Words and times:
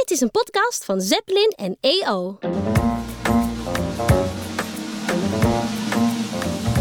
Dit 0.00 0.10
is 0.10 0.20
een 0.20 0.30
podcast 0.30 0.84
van 0.84 1.00
Zeppelin 1.00 1.52
en 1.56 1.76
EO. 1.80 2.38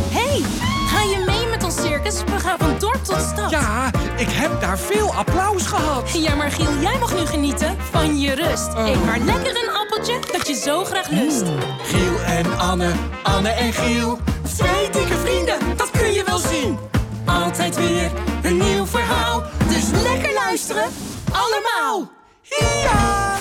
Hey, 0.09 0.42
ga 0.88 1.01
je 1.01 1.24
mee 1.25 1.47
met 1.47 1.63
ons 1.63 1.75
circus? 1.75 2.24
We 2.24 2.40
gaan 2.40 2.58
van 2.58 2.79
dorp 2.79 3.03
tot 3.03 3.21
stad. 3.21 3.50
Ja, 3.50 3.92
ik 4.17 4.29
heb 4.29 4.61
daar 4.61 4.79
veel 4.79 5.13
applaus 5.13 5.66
gehad. 5.66 6.11
Ja, 6.13 6.35
maar 6.35 6.51
Giel, 6.51 6.74
jij 6.82 6.97
mag 7.00 7.13
nu 7.16 7.25
genieten 7.25 7.77
van 7.92 8.20
je 8.20 8.34
rust. 8.34 8.68
Eet 8.75 9.05
maar 9.05 9.20
lekker 9.20 9.64
een 9.64 9.70
appeltje 9.76 10.20
dat 10.32 10.48
je 10.48 10.54
zo 10.54 10.84
graag 10.84 11.10
lust. 11.10 11.44
Giel 11.82 12.20
en 12.26 12.58
Anne, 12.58 12.92
Anne 13.24 13.50
en 13.50 13.74
Giel. 13.74 14.18
Twee 14.58 14.90
dikke 14.90 15.16
vrienden, 15.18 15.78
dat 15.78 15.92
kun 15.92 16.12
je 16.14 16.24
wel 16.24 16.40
zien. 16.40 16.78
Altijd 17.26 17.76
weer 17.76 18.12
een 18.44 18.58
nieuw 18.58 18.86
verhaal. 18.86 19.44
Dus 19.68 20.02
lekker 20.04 20.34
luisteren, 20.34 20.90
allemaal. 21.32 22.18
Ja! 22.57 23.38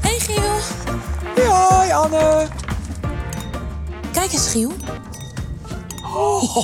Hey 0.00 0.18
Giel. 0.18 0.42
Hoi 1.46 1.90
Anne. 1.92 2.48
Kijk 4.12 4.32
eens 4.32 4.48
Giel. 4.48 4.72
Oh, 6.14 6.56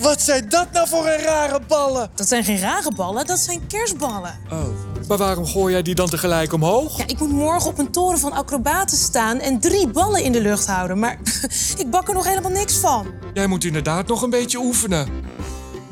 wat 0.00 0.22
zijn 0.22 0.48
dat 0.48 0.72
nou 0.72 0.88
voor 0.88 1.06
een 1.06 1.18
rare 1.22 1.60
ballen? 1.68 2.10
Dat 2.14 2.28
zijn 2.28 2.44
geen 2.44 2.58
rare 2.58 2.92
ballen, 2.94 3.26
dat 3.26 3.38
zijn 3.38 3.66
kerstballen. 3.66 4.38
Oh, 4.50 4.66
maar 5.08 5.18
waarom 5.18 5.46
gooi 5.46 5.72
jij 5.72 5.82
die 5.82 5.94
dan 5.94 6.08
tegelijk 6.08 6.52
omhoog? 6.52 6.98
Ja, 6.98 7.06
ik 7.06 7.18
moet 7.18 7.32
morgen 7.32 7.70
op 7.70 7.78
een 7.78 7.90
toren 7.90 8.18
van 8.18 8.32
acrobaten 8.32 8.96
staan 8.96 9.38
en 9.38 9.60
drie 9.60 9.88
ballen 9.88 10.22
in 10.22 10.32
de 10.32 10.40
lucht 10.40 10.66
houden. 10.66 10.98
Maar 10.98 11.18
ik 11.82 11.90
bak 11.90 12.08
er 12.08 12.14
nog 12.14 12.26
helemaal 12.26 12.50
niks 12.50 12.76
van. 12.76 13.06
Jij 13.34 13.46
moet 13.46 13.64
inderdaad 13.64 14.06
nog 14.06 14.22
een 14.22 14.30
beetje 14.30 14.58
oefenen. 14.58 15.08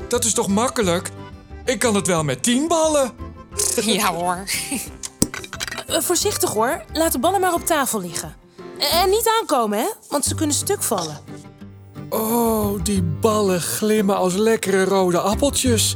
Dat 0.09 0.25
is 0.25 0.35
toch 0.35 0.49
makkelijk? 0.49 1.11
Ik 1.65 1.79
kan 1.79 1.95
het 1.95 2.07
wel 2.07 2.25
met 2.25 2.43
tien 2.43 2.69
ballen. 2.69 3.13
Ja 3.85 4.15
hoor. 4.15 4.45
Eh, 5.87 6.01
voorzichtig 6.01 6.51
hoor, 6.53 6.85
laat 6.93 7.13
de 7.13 7.19
ballen 7.19 7.41
maar 7.41 7.55
op 7.55 7.67
tafel 7.67 8.01
liggen. 8.01 8.37
En 8.93 9.11
niet 9.11 9.31
aankomen, 9.41 9.79
hè? 9.79 9.87
Want 10.09 10.25
ze 10.25 10.35
kunnen 10.35 10.57
stuk 10.57 10.83
vallen. 10.83 11.19
Oh, 12.09 12.83
die 12.83 13.03
ballen 13.03 13.61
glimmen 13.61 14.17
als 14.17 14.35
lekkere 14.35 14.85
rode 14.85 15.19
appeltjes. 15.19 15.95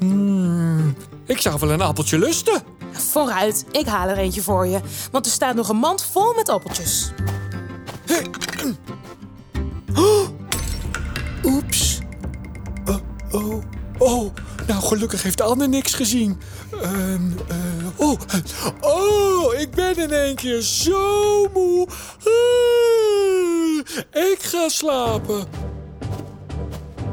Mm, 0.00 0.96
ik 1.26 1.40
zou 1.40 1.58
wel 1.60 1.70
een 1.70 1.80
appeltje 1.80 2.18
lusten. 2.18 2.62
Vooruit, 2.92 3.64
ik 3.70 3.86
haal 3.86 4.08
er 4.08 4.16
eentje 4.18 4.42
voor 4.42 4.66
je. 4.66 4.80
Want 5.10 5.26
er 5.26 5.32
staat 5.32 5.54
nog 5.54 5.68
een 5.68 5.76
mand 5.76 6.04
vol 6.12 6.34
met 6.34 6.48
appeltjes. 6.48 7.10
Oeps. 11.44 11.98
Oh, 12.84 12.96
oh, 13.30 13.62
oh. 13.98 14.32
Nou, 14.66 14.82
gelukkig 14.82 15.22
heeft 15.22 15.40
Anne 15.40 15.66
niks 15.68 15.94
gezien. 15.94 16.40
Ehm, 16.82 17.30
eh, 17.48 17.56
oh, 17.96 18.18
oh, 18.80 19.54
ik 19.60 19.70
ben 19.70 19.96
in 19.96 20.10
één 20.12 20.34
keer 20.34 20.60
zo 20.60 21.48
moe. 21.54 21.86
Ah, 22.24 24.22
ik 24.30 24.42
ga 24.42 24.68
slapen. 24.68 25.44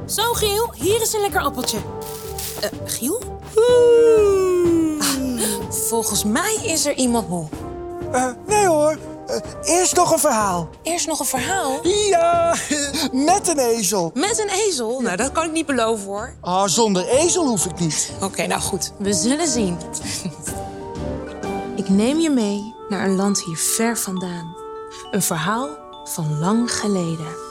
Zo, 0.05 0.33
Giel, 0.33 0.73
hier 0.75 1.01
is 1.01 1.13
een 1.13 1.21
lekker 1.21 1.41
appeltje. 1.41 1.77
Eh, 2.61 2.69
Giel? 2.85 3.41
Ah. 3.55 5.01
Volgens 5.69 6.23
mij 6.23 6.57
is 6.63 6.85
er 6.85 6.93
iemand 6.93 7.29
moe. 7.29 7.47
Eh, 8.11 8.25
nee 8.47 8.67
hoor, 8.67 8.91
Eh, 8.91 8.97
eerst 9.63 9.95
nog 9.95 10.11
een 10.11 10.19
verhaal. 10.19 10.69
Eerst 10.83 11.07
nog 11.07 11.19
een 11.19 11.25
verhaal. 11.25 11.87
Ja, 11.87 12.55
met 13.11 13.47
een 13.47 13.59
ezel. 13.59 14.11
Met 14.13 14.39
een 14.39 14.49
ezel? 14.49 14.99
Nou, 15.01 15.17
dat 15.17 15.31
kan 15.31 15.45
ik 15.45 15.51
niet 15.51 15.65
beloven 15.65 16.05
hoor. 16.05 16.33
Ah, 16.41 16.67
zonder 16.67 17.07
ezel 17.07 17.47
hoef 17.47 17.65
ik 17.65 17.79
niet. 17.79 18.11
Oké, 18.21 18.47
nou 18.47 18.61
goed. 18.61 18.91
We 18.97 19.13
zullen 19.13 19.47
zien. 19.47 19.77
ik 21.75 21.89
neem 21.89 22.19
je 22.19 22.29
mee 22.29 22.75
naar 22.89 23.05
een 23.05 23.15
land 23.15 23.43
hier 23.43 23.57
ver 23.57 23.97
vandaan. 23.97 24.55
Een 25.11 25.21
verhaal 25.21 25.69
van 26.03 26.39
lang 26.39 26.71
geleden. 26.71 27.49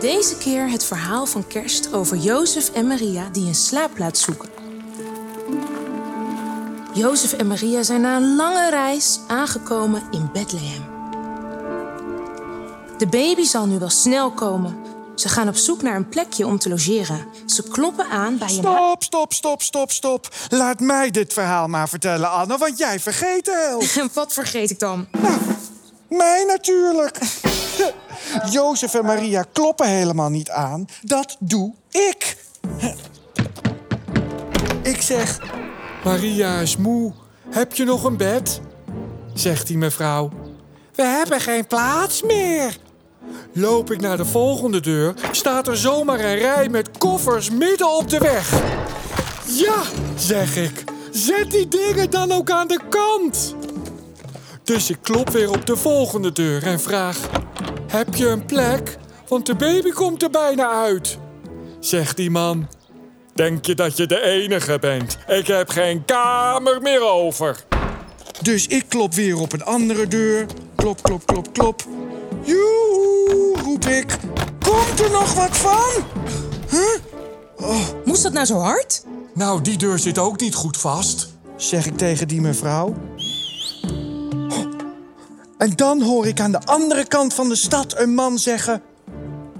Deze 0.00 0.36
keer 0.36 0.70
het 0.70 0.84
verhaal 0.84 1.26
van 1.26 1.46
kerst 1.46 1.92
over 1.92 2.16
Jozef 2.16 2.70
en 2.70 2.86
Maria 2.86 3.28
die 3.32 3.46
een 3.46 3.54
slaapplaats 3.54 4.22
zoeken. 4.22 4.63
Jozef 6.94 7.32
en 7.32 7.46
Maria 7.46 7.82
zijn 7.82 8.00
na 8.00 8.16
een 8.16 8.36
lange 8.36 8.70
reis 8.70 9.20
aangekomen 9.26 10.02
in 10.10 10.30
Bethlehem. 10.32 10.84
De 12.98 13.06
baby 13.06 13.42
zal 13.42 13.66
nu 13.66 13.78
wel 13.78 13.90
snel 13.90 14.30
komen. 14.30 14.76
Ze 15.14 15.28
gaan 15.28 15.48
op 15.48 15.56
zoek 15.56 15.82
naar 15.82 15.96
een 15.96 16.08
plekje 16.08 16.46
om 16.46 16.58
te 16.58 16.68
logeren. 16.68 17.26
Ze 17.46 17.62
kloppen 17.62 18.06
aan 18.10 18.38
bij 18.38 18.48
een... 18.48 18.54
Stop, 18.54 19.02
stop, 19.02 19.32
stop, 19.32 19.62
stop, 19.62 19.90
stop. 19.90 20.28
Laat 20.48 20.80
mij 20.80 21.10
dit 21.10 21.32
verhaal 21.32 21.68
maar 21.68 21.88
vertellen, 21.88 22.30
Anne, 22.30 22.58
want 22.58 22.78
jij 22.78 23.00
vergeet 23.00 23.44
de 23.44 23.66
helft. 23.68 24.14
Wat 24.14 24.32
vergeet 24.32 24.70
ik 24.70 24.78
dan? 24.78 25.06
Mij 26.08 26.44
natuurlijk. 26.46 27.18
Jozef 28.50 28.94
en 28.94 29.04
Maria 29.04 29.44
kloppen 29.52 29.88
helemaal 29.88 30.30
niet 30.30 30.50
aan. 30.50 30.86
Dat 31.02 31.36
doe 31.38 31.72
ik. 31.90 32.36
Ik 34.82 35.02
zeg, 35.02 35.40
Maria 36.04 36.58
is 36.58 36.76
moe. 36.76 37.12
Heb 37.50 37.74
je 37.74 37.84
nog 37.84 38.04
een 38.04 38.16
bed? 38.16 38.60
Zegt 39.34 39.66
die 39.66 39.78
mevrouw. 39.78 40.30
We 40.94 41.02
hebben 41.02 41.40
geen 41.40 41.66
plaats 41.66 42.22
meer. 42.22 42.76
Loop 43.52 43.90
ik 43.90 44.00
naar 44.00 44.16
de 44.16 44.24
volgende 44.24 44.80
deur, 44.80 45.14
staat 45.30 45.68
er 45.68 45.76
zomaar 45.76 46.20
een 46.20 46.36
rij 46.36 46.68
met 46.68 46.98
koffers 46.98 47.50
midden 47.50 47.96
op 47.96 48.08
de 48.08 48.18
weg. 48.18 48.62
Ja, 49.46 49.82
zeg 50.16 50.56
ik. 50.56 50.84
Zet 51.10 51.50
die 51.50 51.68
dingen 51.68 52.10
dan 52.10 52.32
ook 52.32 52.50
aan 52.50 52.68
de 52.68 52.80
kant. 52.88 53.54
Dus 54.62 54.90
ik 54.90 54.98
klop 55.02 55.30
weer 55.30 55.50
op 55.50 55.66
de 55.66 55.76
volgende 55.76 56.32
deur 56.32 56.62
en 56.62 56.80
vraag: 56.80 57.18
Heb 57.86 58.14
je 58.14 58.28
een 58.28 58.44
plek? 58.44 58.96
Want 59.28 59.46
de 59.46 59.54
baby 59.54 59.90
komt 59.90 60.22
er 60.22 60.30
bijna 60.30 60.70
uit. 60.70 61.18
Zegt 61.80 62.16
die 62.16 62.30
man: 62.30 62.68
Denk 63.34 63.66
je 63.66 63.74
dat 63.74 63.96
je 63.96 64.06
de 64.06 64.20
enige 64.20 64.78
bent? 64.78 65.18
Ik 65.26 65.46
heb 65.46 65.68
geen 65.68 66.04
kamer 66.04 66.82
meer 66.82 67.02
over. 67.02 67.64
dus 68.42 68.66
ik 68.66 68.84
klop 68.88 69.14
weer 69.14 69.38
op 69.38 69.52
een 69.52 69.64
andere 69.64 70.08
deur. 70.08 70.46
Klop, 70.76 71.02
klop, 71.02 71.26
klop, 71.26 71.52
klop. 71.52 71.82
Joehoe, 72.42 73.56
roep 73.62 73.84
ik. 73.84 74.16
Komt 74.60 75.00
er 75.00 75.10
nog 75.10 75.34
wat 75.34 75.56
van? 75.56 76.04
Moest 78.04 78.22
dat 78.22 78.32
nou 78.32 78.46
zo 78.46 78.58
hard? 78.58 79.04
Nou, 79.34 79.62
die 79.62 79.78
deur 79.78 79.98
zit 79.98 80.18
ook 80.18 80.40
niet 80.40 80.54
goed 80.54 80.76
vast. 80.76 81.28
zeg 81.56 81.86
ik 81.86 81.96
tegen 81.96 82.28
die 82.28 82.40
mevrouw. 82.40 82.94
En 85.58 85.72
dan 85.74 86.02
hoor 86.02 86.26
ik 86.26 86.40
aan 86.40 86.52
de 86.52 86.60
andere 86.64 87.06
kant 87.06 87.34
van 87.34 87.48
de 87.48 87.56
stad 87.56 87.98
een 87.98 88.14
man 88.14 88.38
zeggen: 88.38 88.82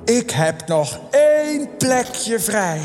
Ik 0.05 0.31
heb 0.31 0.67
nog 0.67 0.99
één 1.11 1.77
plekje 1.77 2.41
vrij. 2.41 2.81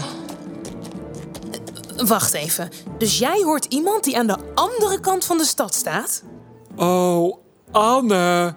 Wacht 2.07 2.33
even. 2.33 2.69
Dus 2.97 3.17
jij 3.17 3.41
hoort 3.43 3.65
iemand 3.65 4.03
die 4.03 4.17
aan 4.17 4.27
de 4.27 4.37
andere 4.55 4.99
kant 4.99 5.25
van 5.25 5.37
de 5.37 5.45
stad 5.45 5.75
staat? 5.75 6.23
Oh, 6.75 7.37
Anne. 7.71 8.53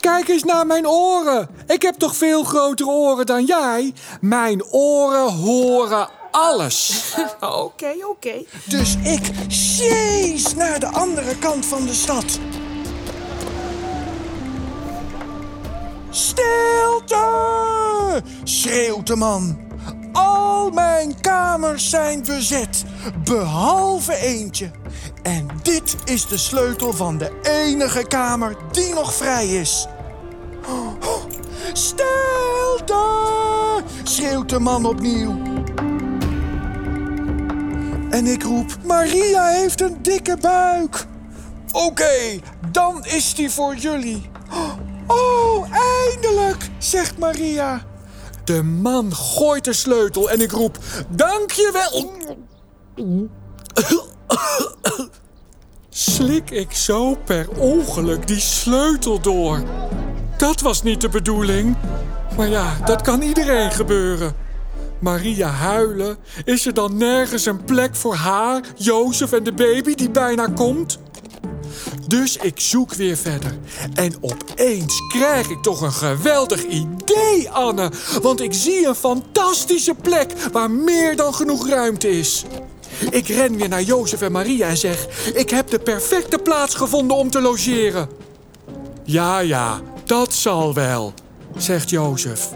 Kijk 0.00 0.28
eens 0.28 0.44
naar 0.44 0.66
mijn 0.66 0.88
oren. 0.88 1.48
Ik 1.66 1.82
heb 1.82 1.94
toch 1.94 2.16
veel 2.16 2.44
grotere 2.44 2.90
oren 2.90 3.26
dan 3.26 3.44
jij? 3.44 3.92
Mijn 4.20 4.64
oren 4.64 5.32
horen 5.32 6.08
alles. 6.30 7.04
Oké, 7.40 7.94
oké. 8.08 8.44
Dus 8.64 8.96
ik 9.02 9.30
sjees 9.48 10.54
naar 10.54 10.80
de 10.80 10.86
andere 10.86 11.38
kant 11.38 11.66
van 11.66 11.86
de 11.86 11.94
stad. 11.94 12.38
Stilte! 16.10 17.24
schreeuwt 18.44 19.06
de 19.06 19.16
man. 19.16 19.63
Al 20.14 20.70
mijn 20.70 21.20
kamers 21.20 21.90
zijn 21.90 22.22
bezet, 22.22 22.84
behalve 23.24 24.16
eentje. 24.16 24.70
En 25.22 25.48
dit 25.62 25.96
is 26.04 26.26
de 26.26 26.38
sleutel 26.38 26.92
van 26.92 27.18
de 27.18 27.40
enige 27.42 28.06
kamer 28.06 28.56
die 28.72 28.94
nog 28.94 29.14
vrij 29.14 29.48
is. 29.48 29.86
Stilte! 31.72 33.14
schreeuwt 34.02 34.48
de 34.48 34.58
man 34.58 34.84
opnieuw. 34.84 35.42
En 38.10 38.26
ik 38.26 38.42
roep: 38.42 38.76
Maria 38.84 39.46
heeft 39.46 39.80
een 39.80 40.02
dikke 40.02 40.36
buik. 40.40 41.06
Oké, 41.72 42.40
dan 42.70 43.04
is 43.04 43.34
die 43.34 43.50
voor 43.50 43.76
jullie. 43.76 44.30
Oh, 45.06 45.66
eindelijk, 46.06 46.68
zegt 46.78 47.18
Maria. 47.18 47.82
De 48.44 48.62
man 48.62 49.14
gooit 49.14 49.64
de 49.64 49.72
sleutel 49.72 50.30
en 50.30 50.40
ik 50.40 50.50
roep: 50.50 50.78
Dankjewel. 51.08 52.12
Slik 55.88 56.50
ik 56.50 56.72
zo 56.72 57.14
per 57.24 57.48
ongeluk 57.58 58.26
die 58.26 58.40
sleutel 58.40 59.20
door. 59.20 59.62
Dat 60.36 60.60
was 60.60 60.82
niet 60.82 61.00
de 61.00 61.08
bedoeling. 61.08 61.76
Maar 62.36 62.48
ja, 62.48 62.76
dat 62.84 63.02
kan 63.02 63.22
iedereen 63.22 63.70
gebeuren. 63.70 64.34
Maria 64.98 65.48
huilen, 65.48 66.16
is 66.44 66.66
er 66.66 66.74
dan 66.74 66.96
nergens 66.96 67.46
een 67.46 67.64
plek 67.64 67.94
voor 67.94 68.14
haar, 68.14 68.62
Jozef 68.76 69.32
en 69.32 69.42
de 69.42 69.52
baby 69.52 69.94
die 69.94 70.10
bijna 70.10 70.46
komt? 70.46 70.98
Dus 72.06 72.36
ik 72.36 72.60
zoek 72.60 72.94
weer 72.94 73.16
verder. 73.16 73.58
En 73.94 74.14
opeens 74.20 75.02
krijg 75.08 75.50
ik 75.50 75.62
toch 75.62 75.80
een 75.80 75.92
geweldig 75.92 76.64
idee, 76.64 77.50
Anne. 77.50 77.90
Want 78.22 78.40
ik 78.40 78.52
zie 78.52 78.86
een 78.86 78.94
fantastische 78.94 79.94
plek 79.94 80.32
waar 80.52 80.70
meer 80.70 81.16
dan 81.16 81.34
genoeg 81.34 81.68
ruimte 81.68 82.10
is. 82.10 82.44
Ik 83.10 83.28
ren 83.28 83.56
weer 83.56 83.68
naar 83.68 83.82
Jozef 83.82 84.20
en 84.20 84.32
Maria 84.32 84.68
en 84.68 84.76
zeg: 84.76 85.06
Ik 85.34 85.50
heb 85.50 85.70
de 85.70 85.78
perfecte 85.78 86.38
plaats 86.38 86.74
gevonden 86.74 87.16
om 87.16 87.30
te 87.30 87.40
logeren. 87.40 88.08
Ja, 89.04 89.38
ja, 89.38 89.80
dat 90.04 90.32
zal 90.32 90.74
wel, 90.74 91.12
zegt 91.56 91.90
Jozef. 91.90 92.48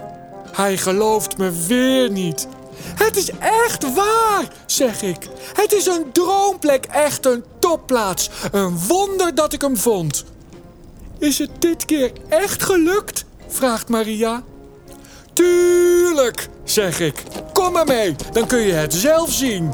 Hij 0.51 0.77
gelooft 0.77 1.37
me 1.37 1.51
weer 1.67 2.11
niet. 2.11 2.47
Het 2.95 3.17
is 3.17 3.29
echt 3.39 3.93
waar, 3.93 4.47
zeg 4.65 5.01
ik. 5.01 5.27
Het 5.53 5.73
is 5.73 5.85
een 5.85 6.11
droomplek, 6.11 6.85
echt 6.85 7.25
een 7.25 7.43
topplaats. 7.69 8.29
Een 8.51 8.79
wonder 8.87 9.35
dat 9.35 9.53
ik 9.53 9.61
hem 9.61 9.77
vond. 9.77 10.25
Is 11.19 11.37
het 11.37 11.49
dit 11.59 11.85
keer 11.85 12.11
echt 12.29 12.63
gelukt? 12.63 13.25
vraagt 13.47 13.89
Maria. 13.89 14.43
Tuurlijk, 15.33 16.47
zeg 16.63 16.99
ik. 16.99 17.23
Kom 17.53 17.71
maar 17.71 17.85
mee, 17.85 18.15
dan 18.31 18.47
kun 18.47 18.59
je 18.59 18.73
het 18.73 18.93
zelf 18.93 19.31
zien. 19.31 19.73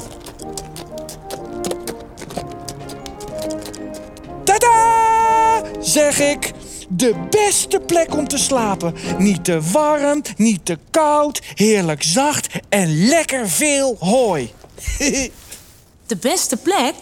Tada! 4.44 5.62
Zeg 5.80 6.20
ik. 6.20 6.52
De 6.88 7.26
beste 7.30 7.80
plek 7.80 8.14
om 8.14 8.28
te 8.28 8.38
slapen. 8.38 8.94
Niet 9.18 9.44
te 9.44 9.60
warm, 9.60 10.22
niet 10.36 10.64
te 10.64 10.78
koud. 10.90 11.42
Heerlijk 11.54 12.02
zacht 12.02 12.48
en 12.68 13.06
lekker 13.08 13.48
veel 13.48 13.96
hooi. 13.98 14.52
De 16.06 16.16
beste 16.16 16.56
plek? 16.56 16.94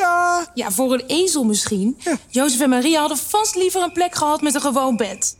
Ja, 0.00 0.46
Ja, 0.54 0.70
voor 0.70 0.92
een 0.92 1.04
ezel 1.06 1.44
misschien. 1.44 1.96
Ja. 1.98 2.16
Jozef 2.28 2.60
en 2.60 2.68
Maria 2.68 3.00
hadden 3.00 3.18
vast 3.18 3.54
liever 3.54 3.82
een 3.82 3.92
plek 3.92 4.14
gehad 4.14 4.40
met 4.40 4.54
een 4.54 4.60
gewoon 4.60 4.96
bed. 4.96 5.36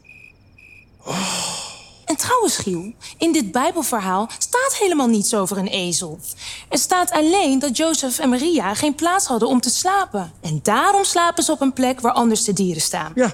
En 2.05 2.17
trouwens, 2.17 2.57
Giel, 2.57 2.93
in 3.19 3.33
dit 3.33 3.53
Bijbelverhaal 3.53 4.29
staat 4.39 4.77
helemaal 4.79 5.07
niets 5.07 5.35
over 5.35 5.59
een 5.59 5.67
ezel. 5.67 6.19
Er 6.69 6.79
staat 6.79 7.11
alleen 7.11 7.59
dat 7.59 7.77
Jozef 7.77 8.19
en 8.19 8.29
Maria 8.29 8.75
geen 8.75 8.95
plaats 8.95 9.27
hadden 9.27 9.49
om 9.49 9.61
te 9.61 9.71
slapen. 9.71 10.33
En 10.41 10.61
daarom 10.63 11.05
slapen 11.05 11.43
ze 11.43 11.53
op 11.53 11.61
een 11.61 11.73
plek 11.73 12.01
waar 12.01 12.13
anders 12.13 12.45
de 12.45 12.53
dieren 12.53 12.83
staan. 12.83 13.13
ja. 13.15 13.33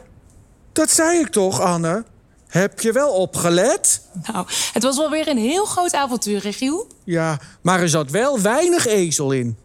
Dat 0.73 0.91
zei 0.91 1.19
ik 1.19 1.29
toch, 1.29 1.61
Anne? 1.61 2.05
Heb 2.47 2.81
je 2.81 2.93
wel 2.93 3.11
opgelet? 3.11 4.01
Nou, 4.33 4.47
het 4.73 4.83
was 4.83 4.97
wel 4.97 5.11
weer 5.11 5.29
een 5.29 5.39
heel 5.39 5.65
groot 5.65 5.95
avontuur, 5.95 6.43
hè, 6.43 6.53
Giel? 6.53 6.87
Ja, 7.05 7.39
maar 7.63 7.81
er 7.81 7.89
zat 7.89 8.11
wel 8.11 8.41
weinig 8.41 8.87
ezel 8.87 9.33
in. 9.33 9.59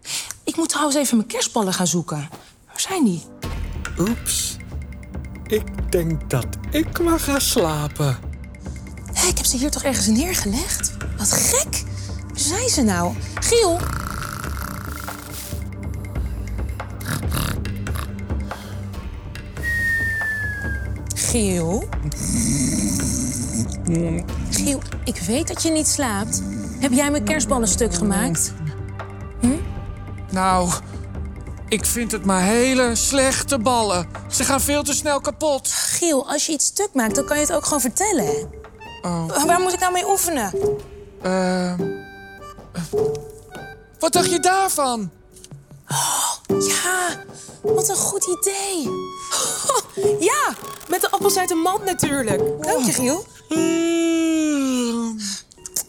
Ik 0.51 0.57
moet 0.57 0.69
trouwens 0.69 0.97
even 0.97 1.17
mijn 1.17 1.29
kerstballen 1.29 1.73
gaan 1.73 1.87
zoeken. 1.87 2.29
Waar 2.67 2.79
zijn 2.79 3.03
die? 3.03 3.23
Oeps. 3.99 4.57
Ik 5.47 5.91
denk 5.91 6.29
dat 6.29 6.45
ik 6.71 6.99
maar 6.99 7.19
ga 7.19 7.39
slapen. 7.39 8.17
Hé, 9.13 9.27
ik 9.27 9.37
heb 9.37 9.45
ze 9.45 9.57
hier 9.57 9.71
toch 9.71 9.83
ergens 9.83 10.07
neergelegd? 10.07 10.91
Wat 11.17 11.31
gek. 11.31 11.83
Waar 12.27 12.39
zijn 12.39 12.69
ze 12.69 12.81
nou? 12.81 13.13
Giel? 13.39 13.79
Giel? 21.15 21.89
Giel, 24.49 24.81
ik 25.03 25.17
weet 25.17 25.47
dat 25.47 25.63
je 25.63 25.71
niet 25.71 25.87
slaapt. 25.87 26.41
Heb 26.79 26.91
jij 26.91 27.11
mijn 27.11 27.23
kerstballen 27.23 27.67
stuk 27.67 27.93
gemaakt? 27.93 28.53
Nou, 30.31 30.71
ik 31.67 31.85
vind 31.85 32.11
het 32.11 32.25
maar 32.25 32.41
hele 32.41 32.95
slechte 32.95 33.59
ballen. 33.59 34.07
Ze 34.29 34.43
gaan 34.43 34.61
veel 34.61 34.83
te 34.83 34.93
snel 34.93 35.21
kapot. 35.21 35.67
Giel, 35.71 36.29
als 36.29 36.45
je 36.45 36.51
iets 36.51 36.65
stuk 36.65 36.89
maakt, 36.93 37.15
dan 37.15 37.25
kan 37.25 37.35
je 37.35 37.43
het 37.43 37.53
ook 37.53 37.63
gewoon 37.63 37.81
vertellen. 37.81 38.49
Oh. 39.01 39.45
Waar 39.45 39.59
moet 39.59 39.73
ik 39.73 39.79
nou 39.79 39.93
mee 39.93 40.09
oefenen? 40.09 40.53
Ehm, 41.21 41.79
wat 43.99 44.13
dacht 44.13 44.31
je 44.31 44.39
daarvan? 44.39 45.11
Ja, 46.47 47.23
wat 47.61 47.89
een 47.89 47.95
goed 47.95 48.25
idee. 48.39 48.89
Ja, 50.19 50.53
met 50.89 51.01
de 51.01 51.11
appels 51.11 51.37
uit 51.37 51.49
de 51.49 51.55
mand 51.55 51.85
natuurlijk. 51.85 52.41
Dank 52.61 52.85
je, 52.85 52.93
Giel. 52.93 53.25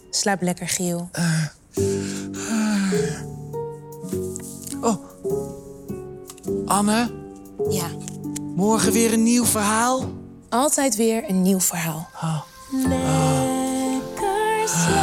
Slaap 0.09 0.41
lekker, 0.41 0.67
Giel. 0.67 1.09
Anne, 6.73 7.11
Ja, 7.69 7.85
morgen 8.55 8.91
weer 8.91 9.13
een 9.13 9.23
nieuw 9.23 9.45
verhaal? 9.45 10.11
altijd 10.49 10.95
weer 10.95 11.29
een 11.29 11.41
nieuw 11.41 11.59
verhaal. 11.59 12.09
Lekker 12.71 14.67
slapen. 14.67 15.02